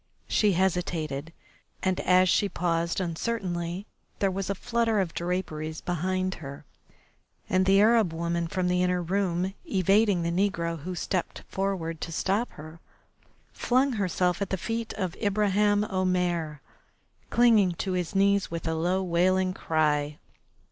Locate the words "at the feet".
14.41-14.91